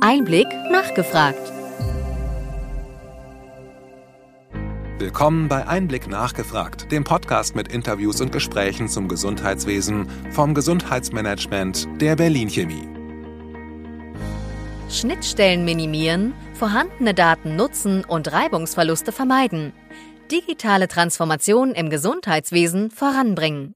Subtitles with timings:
[0.00, 1.52] Einblick nachgefragt.
[4.98, 12.16] Willkommen bei Einblick nachgefragt, dem Podcast mit Interviews und Gesprächen zum Gesundheitswesen vom Gesundheitsmanagement der
[12.16, 12.88] Berlin Chemie.
[14.90, 19.72] Schnittstellen minimieren, vorhandene Daten nutzen und Reibungsverluste vermeiden.
[20.30, 23.75] Digitale Transformation im Gesundheitswesen voranbringen.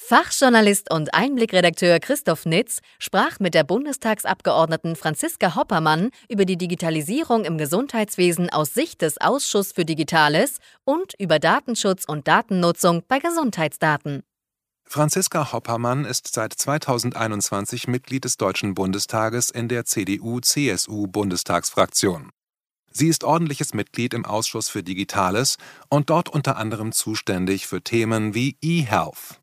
[0.00, 7.58] Fachjournalist und Einblickredakteur Christoph Nitz sprach mit der Bundestagsabgeordneten Franziska Hoppermann über die Digitalisierung im
[7.58, 14.22] Gesundheitswesen aus Sicht des Ausschuss für Digitales und über Datenschutz und Datennutzung bei Gesundheitsdaten.
[14.86, 22.30] Franziska Hoppermann ist seit 2021 Mitglied des Deutschen Bundestages in der CDU-CSU-Bundestagsfraktion.
[22.90, 25.58] Sie ist ordentliches Mitglied im Ausschuss für Digitales
[25.90, 29.42] und dort unter anderem zuständig für Themen wie eHealth.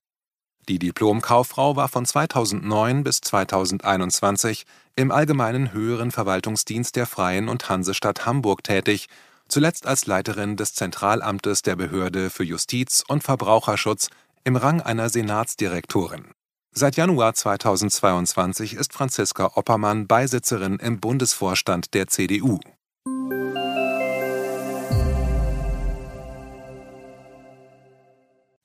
[0.67, 4.65] Die Diplomkauffrau war von 2009 bis 2021
[4.95, 9.07] im Allgemeinen Höheren Verwaltungsdienst der Freien und Hansestadt Hamburg tätig,
[9.47, 14.09] zuletzt als Leiterin des Zentralamtes der Behörde für Justiz und Verbraucherschutz
[14.43, 16.31] im Rang einer Senatsdirektorin.
[16.71, 22.59] Seit Januar 2022 ist Franziska Oppermann Beisitzerin im Bundesvorstand der CDU.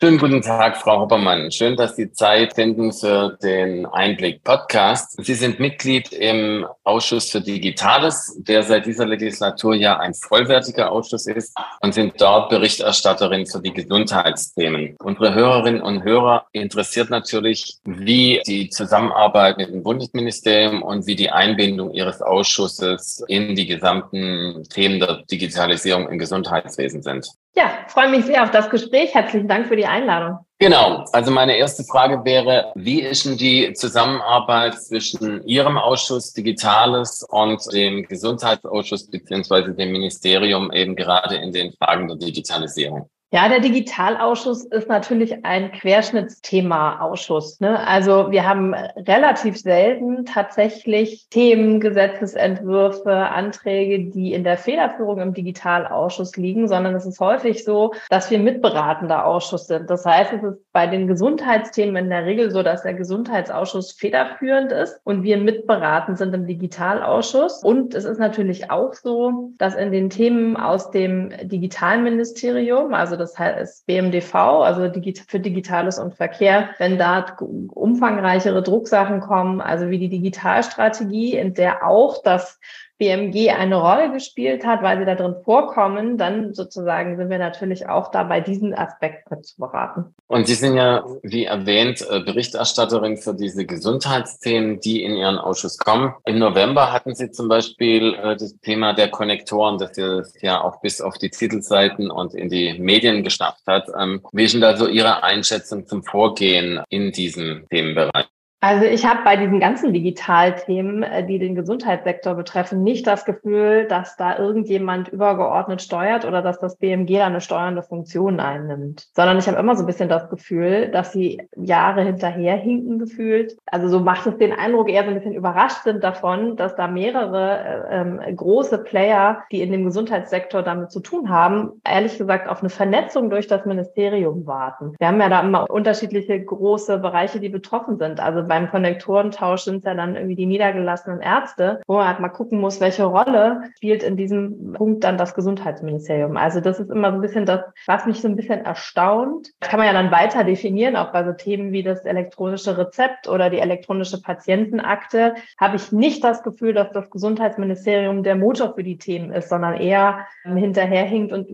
[0.02, 1.52] Schönen guten Tag, Frau Hoppermann.
[1.52, 5.22] Schön, dass Sie Zeit finden für den Einblick-Podcast.
[5.22, 11.26] Sie sind Mitglied im Ausschuss für Digitales, der seit dieser Legislatur ja ein vollwertiger Ausschuss
[11.26, 14.96] ist und sind dort Berichterstatterin für die Gesundheitsthemen.
[15.00, 21.28] Unsere Hörerinnen und Hörer interessiert natürlich, wie die Zusammenarbeit mit dem Bundesministerium und wie die
[21.28, 27.28] Einbindung Ihres Ausschusses in die gesamten Themen der Digitalisierung im Gesundheitswesen sind.
[27.56, 29.12] Ja, freue mich sehr auf das Gespräch.
[29.12, 30.38] Herzlichen Dank für die Einladung.
[30.60, 31.04] Genau.
[31.12, 37.60] Also meine erste Frage wäre, wie ist denn die Zusammenarbeit zwischen Ihrem Ausschuss Digitales und
[37.72, 43.08] dem Gesundheitsausschuss beziehungsweise dem Ministerium eben gerade in den Fragen der Digitalisierung?
[43.32, 47.60] Ja, der Digitalausschuss ist natürlich ein Querschnittsthema-Ausschuss.
[47.60, 47.78] Ne?
[47.86, 56.36] Also wir haben relativ selten tatsächlich Themen, Gesetzesentwürfe, Anträge, die in der Federführung im Digitalausschuss
[56.36, 59.88] liegen, sondern es ist häufig so, dass wir mitberatender Ausschuss sind.
[59.90, 64.72] Das heißt, es ist bei den Gesundheitsthemen in der Regel so, dass der Gesundheitsausschuss federführend
[64.72, 67.62] ist und wir mitberatend sind im Digitalausschuss.
[67.62, 73.38] Und es ist natürlich auch so, dass in den Themen aus dem Digitalministerium, also das
[73.38, 74.90] heißt BMDV, also
[75.28, 81.86] für Digitales und Verkehr, wenn da umfangreichere Drucksachen kommen, also wie die Digitalstrategie, in der
[81.86, 82.58] auch das
[83.00, 87.88] BMG eine Rolle gespielt hat, weil sie da drin vorkommen, dann sozusagen sind wir natürlich
[87.88, 90.14] auch dabei, diesen Aspekt mit zu beraten.
[90.26, 95.78] Und Sie sind ja, wie erwähnt, äh, Berichterstatterin für diese Gesundheitsthemen, die in Ihren Ausschuss
[95.78, 96.14] kommen.
[96.26, 99.96] Im November hatten Sie zum Beispiel äh, das Thema der Konnektoren, das
[100.42, 103.88] ja auch bis auf die Titelseiten und in die Medien geschafft hat.
[103.98, 108.26] Ähm, wie ist denn da so Ihre Einschätzung zum Vorgehen in diesem Themenbereich?
[108.62, 113.86] Also ich habe bei diesen ganzen Digitalthemen, äh, die den Gesundheitssektor betreffen, nicht das Gefühl,
[113.88, 119.38] dass da irgendjemand übergeordnet steuert oder dass das BMG da eine steuernde Funktion einnimmt, sondern
[119.38, 123.56] ich habe immer so ein bisschen das Gefühl, dass sie Jahre hinterherhinken gefühlt.
[123.64, 126.86] Also so macht es den Eindruck, eher so ein bisschen überrascht sind davon, dass da
[126.86, 132.46] mehrere äh, ähm, große Player, die in dem Gesundheitssektor damit zu tun haben, ehrlich gesagt
[132.46, 134.94] auf eine Vernetzung durch das Ministerium warten.
[134.98, 138.20] Wir haben ja da immer unterschiedliche große Bereiche, die betroffen sind.
[138.20, 142.58] Also beim Konnektorentausch sind ja dann irgendwie die niedergelassenen Ärzte, wo man halt mal gucken
[142.58, 146.36] muss, welche Rolle spielt in diesem Punkt dann das Gesundheitsministerium.
[146.36, 149.52] Also das ist immer so ein bisschen das, was mich so ein bisschen erstaunt.
[149.60, 153.28] Das kann man ja dann weiter definieren, auch bei so Themen wie das elektronische Rezept
[153.28, 158.82] oder die elektronische Patientenakte, habe ich nicht das Gefühl, dass das Gesundheitsministerium der Motor für
[158.82, 161.46] die Themen ist, sondern eher hinterherhinkt und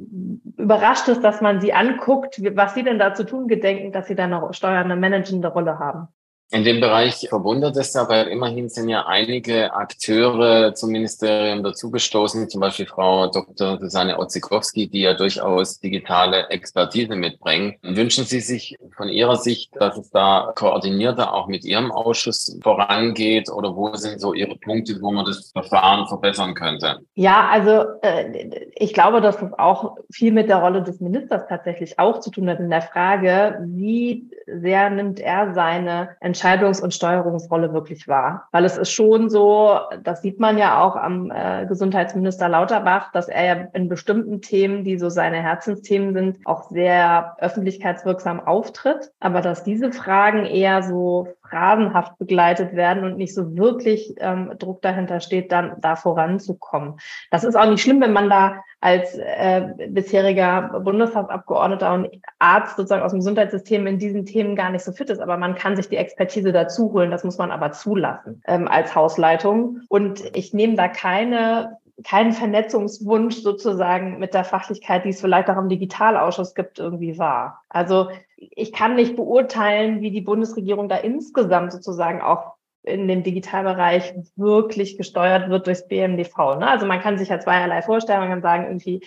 [0.56, 4.14] überrascht ist, dass man sie anguckt, was sie denn da zu tun gedenken, dass sie
[4.14, 6.08] da eine steuernde, managende Rolle haben.
[6.52, 12.48] In dem Bereich verwundert es ja, weil immerhin sind ja einige Akteure zum Ministerium dazugestoßen,
[12.48, 13.78] zum Beispiel Frau Dr.
[13.80, 17.74] Susanne Otzikowski, die ja durchaus digitale Expertise mitbringen.
[17.82, 23.50] Wünschen Sie sich von Ihrer Sicht, dass es da koordinierter auch mit Ihrem Ausschuss vorangeht
[23.50, 27.00] oder wo sind so Ihre Punkte, wo man das Verfahren verbessern könnte?
[27.14, 31.98] Ja, also äh, ich glaube, dass das auch viel mit der Rolle des Ministers tatsächlich
[31.98, 37.72] auch zu tun hat in der Frage, wie sehr nimmt er seine Entscheidungs- und Steuerungsrolle
[37.72, 38.48] wirklich wahr.
[38.52, 43.28] Weil es ist schon so, das sieht man ja auch am äh, Gesundheitsminister Lauterbach, dass
[43.28, 49.12] er ja in bestimmten Themen, die so seine Herzensthemen sind, auch sehr öffentlichkeitswirksam auftritt.
[49.20, 54.82] Aber dass diese Fragen eher so phrasenhaft begleitet werden und nicht so wirklich ähm, Druck
[54.82, 56.98] dahinter steht, dann da voranzukommen.
[57.30, 62.08] Das ist auch nicht schlimm, wenn man da als äh, bisheriger Bundestagsabgeordneter und
[62.38, 65.20] Arzt sozusagen aus dem Gesundheitssystem in diesen Themen gar nicht so fit ist.
[65.20, 67.10] Aber man kann sich die Expertise dazu holen.
[67.10, 69.80] Das muss man aber zulassen ähm, als Hausleitung.
[69.88, 75.56] Und ich nehme da keine keinen Vernetzungswunsch sozusagen mit der Fachlichkeit, die es vielleicht auch
[75.56, 77.62] im Digitalausschuss gibt, irgendwie wahr.
[77.68, 84.14] Also ich kann nicht beurteilen, wie die Bundesregierung da insgesamt sozusagen auch in dem Digitalbereich
[84.36, 86.56] wirklich gesteuert wird durchs BMDV.
[86.58, 86.68] Ne?
[86.68, 88.20] Also man kann sich ja zweierlei vorstellen.
[88.20, 89.02] Man kann sagen, irgendwie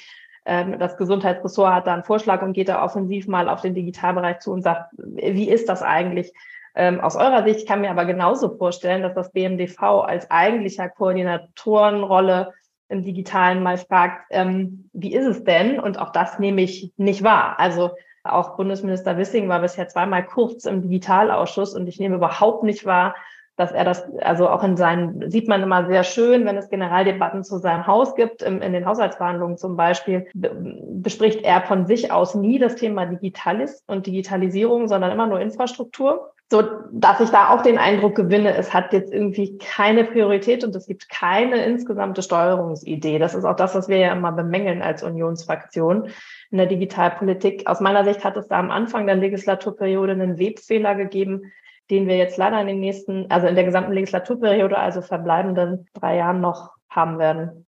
[0.45, 4.39] ähm, das Gesundheitsressort hat da einen Vorschlag und geht da offensiv mal auf den Digitalbereich
[4.39, 6.33] zu und sagt, wie ist das eigentlich
[6.75, 7.61] ähm, aus eurer Sicht?
[7.61, 12.53] Ich kann mir aber genauso vorstellen, dass das BMDV als eigentlicher Koordinatorenrolle
[12.89, 15.79] im Digitalen mal fragt, ähm, wie ist es denn?
[15.79, 17.59] Und auch das nehme ich nicht wahr.
[17.59, 17.91] Also
[18.23, 23.15] auch Bundesminister Wissing war bisher zweimal kurz im Digitalausschuss und ich nehme überhaupt nicht wahr,
[23.55, 27.43] dass er das, also auch in seinen, sieht man immer sehr schön, wenn es Generaldebatten
[27.43, 32.35] zu seinem Haus gibt, in, in den Haushaltsverhandlungen zum Beispiel, bespricht er von sich aus
[32.35, 37.61] nie das Thema Digitalis und Digitalisierung, sondern immer nur Infrastruktur so dass ich da auch
[37.61, 43.19] den Eindruck gewinne, es hat jetzt irgendwie keine Priorität und es gibt keine insgesamte Steuerungsidee.
[43.19, 46.09] Das ist auch das, was wir ja immer bemängeln als Unionsfraktion
[46.49, 47.67] in der Digitalpolitik.
[47.67, 51.51] Aus meiner Sicht hat es da am Anfang der Legislaturperiode einen Webfehler gegeben,
[51.91, 56.17] den wir jetzt leider in den nächsten, also in der gesamten Legislaturperiode, also verbleibenden drei
[56.17, 57.67] Jahren noch haben werden.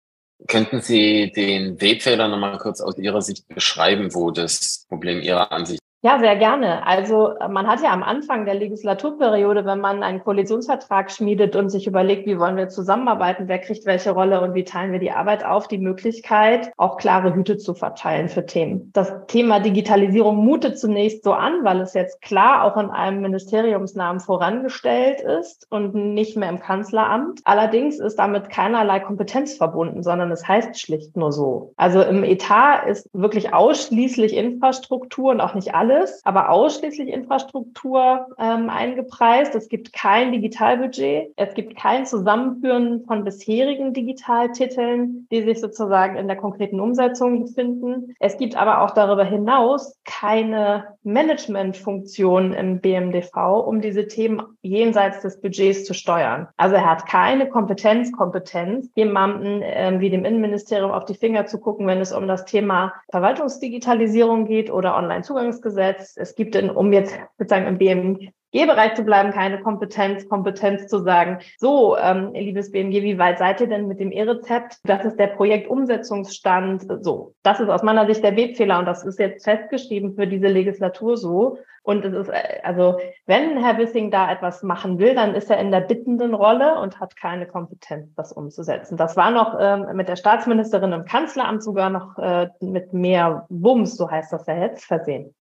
[0.49, 5.81] Könnten Sie den Webfehler nochmal kurz aus Ihrer Sicht beschreiben, wo das Problem Ihrer Ansicht
[6.03, 6.87] ja, sehr gerne.
[6.87, 11.87] Also man hat ja am Anfang der Legislaturperiode, wenn man einen Koalitionsvertrag schmiedet und sich
[11.87, 15.45] überlegt, wie wollen wir zusammenarbeiten, wer kriegt welche Rolle und wie teilen wir die Arbeit
[15.45, 18.91] auf, die Möglichkeit, auch klare Hüte zu verteilen für Themen.
[18.95, 24.21] Das Thema Digitalisierung mutet zunächst so an, weil es jetzt klar auch in einem Ministeriumsnamen
[24.21, 27.41] vorangestellt ist und nicht mehr im Kanzleramt.
[27.45, 31.75] Allerdings ist damit keinerlei Kompetenz verbunden, sondern es heißt schlicht nur so.
[31.77, 38.27] Also im Etat ist wirklich ausschließlich Infrastruktur und auch nicht alle alles, aber ausschließlich Infrastruktur
[38.39, 39.55] ähm, eingepreist.
[39.55, 41.33] Es gibt kein Digitalbudget.
[41.37, 48.15] Es gibt kein Zusammenführen von bisherigen Digitaltiteln, die sich sozusagen in der konkreten Umsetzung befinden.
[48.21, 55.41] Es gibt aber auch darüber hinaus keine Managementfunktion im BMDV, um diese Themen jenseits des
[55.41, 56.49] Budgets zu steuern.
[56.57, 61.59] Also er hat keine Kompetenz, Kompetenz, jemanden äh, wie dem Innenministerium auf die Finger zu
[61.59, 66.15] gucken, wenn es um das Thema Verwaltungsdigitalisierung geht oder Online-Zugangsgesetz Gesetz.
[66.17, 71.39] Es gibt, in, um jetzt sozusagen im BMG-Bereich zu bleiben, keine Kompetenz, Kompetenz zu sagen,
[71.59, 74.79] so, ähm, liebes BMG, wie weit seid ihr denn mit dem E-Rezept?
[74.85, 76.87] Das ist der Projektumsetzungsstand.
[77.03, 80.49] So, das ist aus meiner Sicht der Webfehler und das ist jetzt festgeschrieben für diese
[80.49, 81.59] Legislatur so.
[81.83, 85.59] Und es ist, äh, also, wenn Herr Wissing da etwas machen will, dann ist er
[85.59, 88.99] in der bittenden Rolle und hat keine Kompetenz, das umzusetzen.
[88.99, 93.97] Das war noch ähm, mit der Staatsministerin im Kanzleramt sogar noch äh, mit mehr Wumms,
[93.97, 95.35] so heißt das ja jetzt, versehen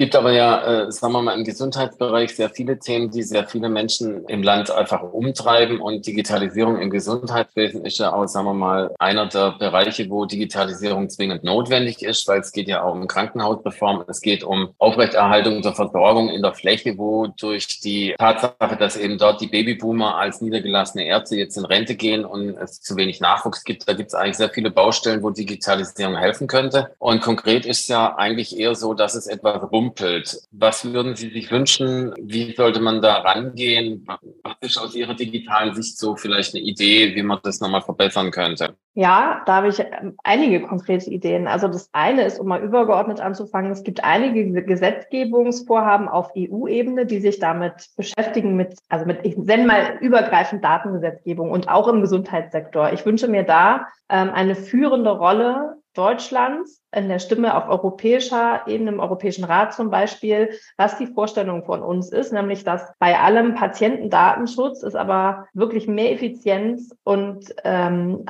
[0.00, 3.68] gibt aber ja, äh, sagen wir mal, im Gesundheitsbereich sehr viele Themen, die sehr viele
[3.68, 5.78] Menschen im Land einfach umtreiben.
[5.78, 11.10] Und Digitalisierung im Gesundheitswesen ist ja auch, sagen wir mal, einer der Bereiche, wo Digitalisierung
[11.10, 14.04] zwingend notwendig ist, weil es geht ja auch um Krankenhausreform.
[14.08, 19.18] Es geht um Aufrechterhaltung der Versorgung in der Fläche, wo durch die Tatsache, dass eben
[19.18, 23.64] dort die Babyboomer als niedergelassene Ärzte jetzt in Rente gehen und es zu wenig Nachwuchs
[23.64, 26.94] gibt, da gibt es eigentlich sehr viele Baustellen, wo Digitalisierung helfen könnte.
[26.98, 30.40] Und konkret ist ja eigentlich eher so, dass es etwas rum rumpelt.
[30.52, 32.14] Was würden Sie sich wünschen?
[32.20, 34.06] Wie sollte man da rangehen?
[34.42, 38.30] Was ist aus Ihrer digitalen Sicht so vielleicht eine Idee, wie man das nochmal verbessern
[38.30, 38.76] könnte?
[38.94, 41.46] Ja, da habe ich ähm, einige konkrete Ideen.
[41.46, 47.20] Also das eine ist, um mal übergeordnet anzufangen, es gibt einige Gesetzgebungsvorhaben auf EU-Ebene, die
[47.20, 52.92] sich damit beschäftigen, mit, also mit, ich nenne mal übergreifend Datengesetzgebung und auch im Gesundheitssektor.
[52.92, 58.90] Ich wünsche mir da ähm, eine führende Rolle Deutschlands in der Stimme auf europäischer Ebene,
[58.90, 63.54] im Europäischen Rat zum Beispiel, was die Vorstellung von uns ist, nämlich dass bei allem
[63.54, 68.24] Patientendatenschutz es aber wirklich mehr Effizienz und ähm,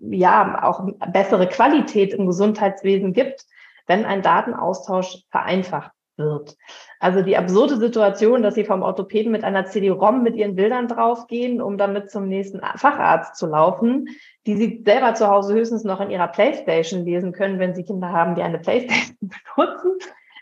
[0.00, 3.44] ja auch bessere Qualität im Gesundheitswesen gibt,
[3.86, 6.56] wenn ein Datenaustausch vereinfacht wird.
[7.00, 11.62] Also die absurde Situation, dass sie vom Orthopäden mit einer CD-ROM mit ihren Bildern draufgehen,
[11.62, 14.08] um damit zum nächsten Facharzt zu laufen,
[14.46, 18.10] die sie selber zu Hause höchstens noch in ihrer Playstation lesen können, wenn sie Kinder
[18.10, 19.16] haben, die eine Playstation
[19.56, 19.98] benutzen.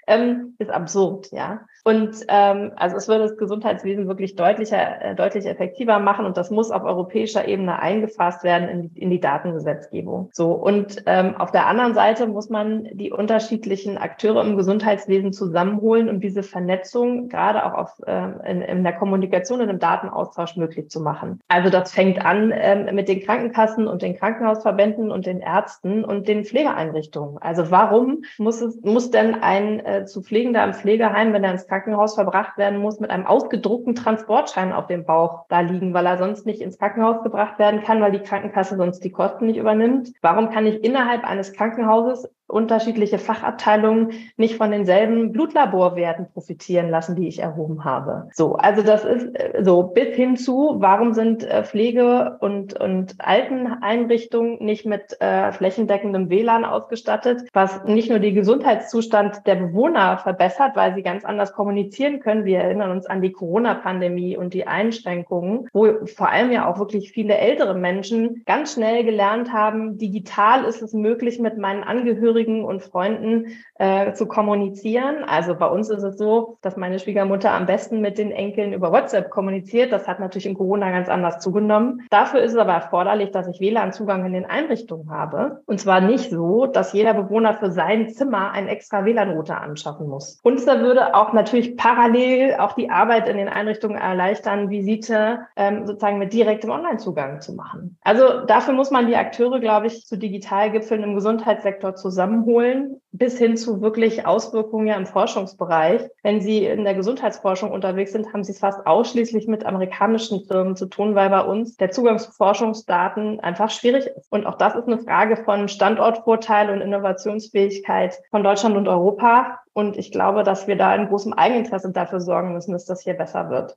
[0.06, 1.60] Ähm, ist absurd, ja.
[1.84, 6.50] Und ähm, also es würde das Gesundheitswesen wirklich deutlicher, äh, deutlich effektiver machen und das
[6.50, 10.30] muss auf europäischer Ebene eingefasst werden in die, in die Datengesetzgebung.
[10.32, 16.08] So und ähm, auf der anderen Seite muss man die unterschiedlichen Akteure im Gesundheitswesen zusammenholen,
[16.08, 20.88] um diese Vernetzung gerade auch auf, äh, in, in der Kommunikation und im Datenaustausch möglich
[20.90, 21.40] zu machen.
[21.46, 26.26] Also das fängt an ähm, mit den Krankenkassen und den Krankenhausverbänden und den Ärzten und
[26.26, 27.38] den Pflegeeinrichtungen.
[27.38, 31.66] Also warum muss es muss denn ein äh, zu Pflegender im Pflegeheim, wenn er ins
[31.66, 36.18] Krankenhaus verbracht werden muss, mit einem ausgedruckten Transportschein auf dem Bauch da liegen, weil er
[36.18, 40.12] sonst nicht ins Krankenhaus gebracht werden kann, weil die Krankenkasse sonst die Kosten nicht übernimmt?
[40.20, 47.26] Warum kann ich innerhalb eines Krankenhauses unterschiedliche Fachabteilungen nicht von denselben Blutlaborwerten profitieren lassen, die
[47.26, 48.28] ich erhoben habe.
[48.32, 53.16] So, also das ist äh, so bis hin zu, warum sind äh, Pflege- und, und
[53.18, 60.76] Alteneinrichtungen nicht mit äh, flächendeckendem WLAN ausgestattet, was nicht nur den Gesundheitszustand der Bewohner verbessert,
[60.76, 62.44] weil sie ganz anders kommunizieren können.
[62.44, 67.10] Wir erinnern uns an die Corona-Pandemie und die Einschränkungen, wo vor allem ja auch wirklich
[67.10, 72.64] viele ältere Menschen ganz schnell gelernt haben, digital ist es möglich, mit meinen Angehörigen Angehörigen
[72.64, 73.46] und Freunden
[73.78, 75.24] äh, zu kommunizieren.
[75.26, 78.92] Also bei uns ist es so, dass meine Schwiegermutter am besten mit den Enkeln über
[78.92, 79.92] WhatsApp kommuniziert.
[79.92, 82.02] Das hat natürlich in Corona ganz anders zugenommen.
[82.10, 85.62] Dafür ist es aber erforderlich, dass ich WLAN-Zugang in den Einrichtungen habe.
[85.66, 90.38] Und zwar nicht so, dass jeder Bewohner für sein Zimmer einen extra WLAN-Router anschaffen muss.
[90.42, 95.86] Und da würde auch natürlich parallel auch die Arbeit in den Einrichtungen erleichtern, Visite ähm,
[95.86, 97.98] sozusagen mit direktem Online-Zugang zu machen.
[98.02, 103.38] Also dafür muss man die Akteure, glaube ich, zu Digitalgipfeln im Gesundheitssektor zusammen zusammenholen, bis
[103.38, 106.02] hin zu wirklich Auswirkungen ja im Forschungsbereich.
[106.22, 110.76] Wenn Sie in der Gesundheitsforschung unterwegs sind, haben Sie es fast ausschließlich mit amerikanischen Firmen
[110.76, 114.30] zu tun, weil bei uns der Zugang zu Forschungsdaten einfach schwierig ist.
[114.30, 119.60] Und auch das ist eine Frage von Standortvorteil und Innovationsfähigkeit von Deutschland und Europa.
[119.72, 123.14] Und ich glaube, dass wir da in großem Eigeninteresse dafür sorgen müssen, dass das hier
[123.14, 123.76] besser wird.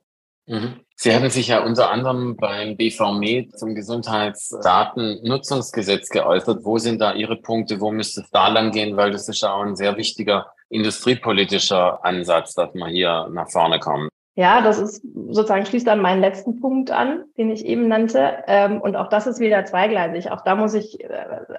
[0.50, 0.82] Mhm.
[0.96, 6.66] Sie hatten sich ja unter anderem beim BVME zum Gesundheitsdatennutzungsgesetz geäußert.
[6.66, 7.80] Wo sind da Ihre Punkte?
[7.80, 8.98] Wo müsste es da lang gehen?
[8.98, 13.78] Weil das ist ja auch ein sehr wichtiger industriepolitischer Ansatz, dass man hier nach vorne
[13.80, 14.10] kommt.
[14.40, 18.36] Ja, das ist sozusagen schließt an meinen letzten Punkt an, den ich eben nannte.
[18.48, 20.32] Ähm, und auch das ist wieder zweigleisig.
[20.32, 21.10] Auch da muss ich, äh,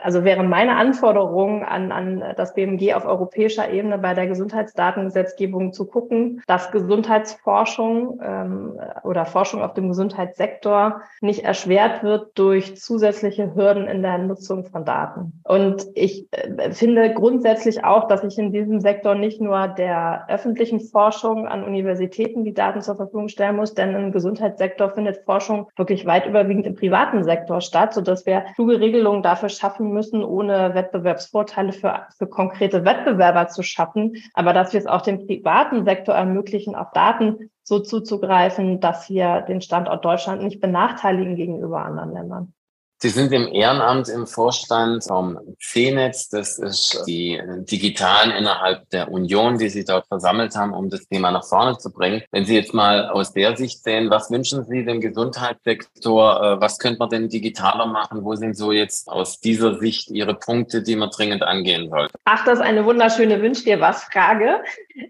[0.02, 5.84] also wären meine Anforderungen an, an das BMG auf europäischer Ebene bei der Gesundheitsdatengesetzgebung zu
[5.84, 13.88] gucken, dass Gesundheitsforschung ähm, oder Forschung auf dem Gesundheitssektor nicht erschwert wird durch zusätzliche Hürden
[13.88, 15.42] in der Nutzung von Daten.
[15.44, 20.80] Und ich äh, finde grundsätzlich auch, dass ich in diesem Sektor nicht nur der öffentlichen
[20.80, 25.68] Forschung an Universitäten die Daten Daten zur Verfügung stellen muss, denn im Gesundheitssektor findet Forschung
[25.76, 30.72] wirklich weit überwiegend im privaten Sektor statt, sodass wir kluge Regelungen dafür schaffen müssen, ohne
[30.72, 36.14] Wettbewerbsvorteile für, für konkrete Wettbewerber zu schaffen, aber dass wir es auch dem privaten Sektor
[36.14, 42.54] ermöglichen, auf Daten so zuzugreifen, dass wir den Standort Deutschland nicht benachteiligen gegenüber anderen Ländern.
[43.02, 46.28] Sie sind im Ehrenamt im Vorstand vom CNETZ.
[46.28, 51.30] Das ist die Digitalen innerhalb der Union, die Sie dort versammelt haben, um das Thema
[51.30, 52.20] nach vorne zu bringen.
[52.30, 56.42] Wenn Sie jetzt mal aus der Sicht sehen, was wünschen Sie dem Gesundheitssektor?
[56.42, 58.22] Äh, was könnte man denn digitaler machen?
[58.22, 62.12] Wo sind so jetzt aus dieser Sicht Ihre Punkte, die man dringend angehen sollte?
[62.26, 64.62] Ach, das ist eine wunderschöne Wünsch dir was Frage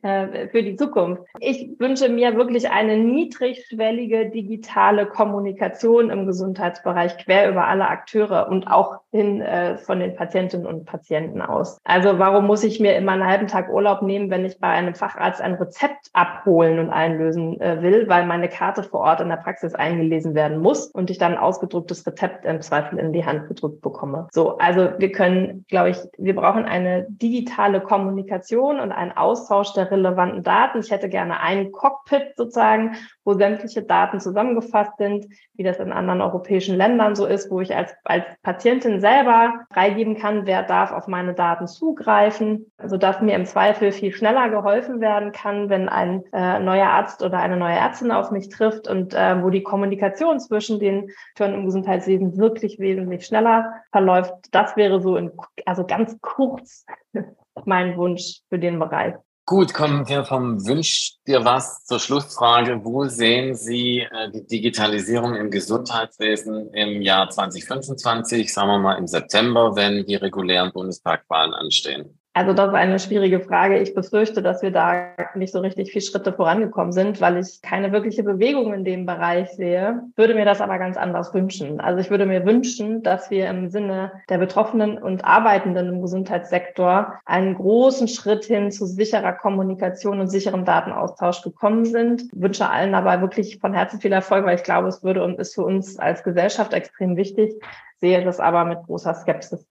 [0.02, 1.22] äh, für die Zukunft.
[1.40, 8.48] Ich wünsche mir wirklich eine niedrigschwellige digitale Kommunikation im Gesundheitsbereich quer über alle alle Akteure
[8.48, 11.78] und auch hin äh, von den Patientinnen und Patienten aus.
[11.84, 14.94] Also warum muss ich mir immer einen halben Tag Urlaub nehmen, wenn ich bei einem
[14.94, 19.36] Facharzt ein Rezept abholen und einlösen äh, will, weil meine Karte vor Ort in der
[19.36, 23.48] Praxis eingelesen werden muss und ich dann ein ausgedrucktes Rezept im Zweifel in die Hand
[23.48, 24.28] gedrückt bekomme.
[24.32, 29.90] So, also wir können, glaube ich, wir brauchen eine digitale Kommunikation und einen Austausch der
[29.90, 30.80] relevanten Daten.
[30.80, 36.20] Ich hätte gerne ein Cockpit sozusagen, wo sämtliche Daten zusammengefasst sind, wie das in anderen
[36.20, 41.06] europäischen Ländern so ist, wo ich als, als Patientin selber freigeben kann, wer darf auf
[41.06, 46.58] meine Daten zugreifen, sodass mir im Zweifel viel schneller geholfen werden kann, wenn ein äh,
[46.60, 50.80] neuer Arzt oder eine neue Ärztin auf mich trifft und äh, wo die Kommunikation zwischen
[50.80, 54.32] den Türen im Gesundheitswesen wirklich wesentlich schneller verläuft.
[54.52, 55.32] Das wäre so in,
[55.66, 56.84] also ganz kurz
[57.64, 59.14] mein Wunsch für den Bereich.
[59.50, 62.84] Gut, kommen wir vom Wünsch dir was zur Schlussfrage.
[62.84, 69.08] Wo sehen Sie äh, die Digitalisierung im Gesundheitswesen im Jahr 2025, sagen wir mal im
[69.08, 72.19] September, wenn die regulären Bundestagswahlen anstehen?
[72.32, 73.78] Also das ist eine schwierige Frage.
[73.78, 77.90] Ich befürchte, dass wir da nicht so richtig viel Schritte vorangekommen sind, weil ich keine
[77.90, 80.04] wirkliche Bewegung in dem Bereich sehe.
[80.14, 81.80] Würde mir das aber ganz anders wünschen.
[81.80, 87.14] Also ich würde mir wünschen, dass wir im Sinne der Betroffenen und Arbeitenden im Gesundheitssektor
[87.24, 92.22] einen großen Schritt hin zu sicherer Kommunikation und sicherem Datenaustausch gekommen sind.
[92.32, 95.40] Ich wünsche allen aber wirklich von Herzen viel Erfolg, weil ich glaube, es würde und
[95.40, 97.54] ist für uns als Gesellschaft extrem wichtig,
[97.96, 99.66] sehe das aber mit großer Skepsis.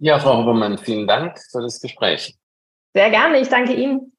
[0.00, 2.38] Ja, Frau Hubermann, vielen Dank für das Gespräch.
[2.94, 4.12] Sehr gerne, ich danke Ihnen.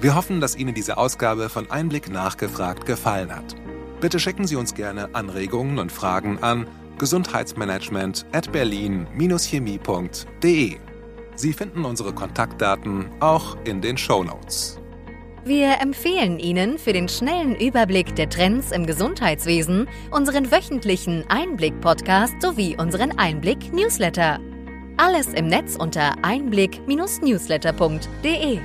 [0.00, 3.54] Wir hoffen, dass Ihnen diese Ausgabe von Einblick nachgefragt gefallen hat.
[4.00, 6.66] Bitte schicken Sie uns gerne Anregungen und Fragen an
[6.96, 10.78] gesundheitsmanagement at berlin-chemie.de.
[11.34, 14.79] Sie finden unsere Kontaktdaten auch in den Show Notes.
[15.44, 22.76] Wir empfehlen Ihnen für den schnellen Überblick der Trends im Gesundheitswesen unseren wöchentlichen Einblick-Podcast sowie
[22.76, 24.38] unseren Einblick-Newsletter.
[24.98, 28.58] Alles im Netz unter einblick-newsletter.de.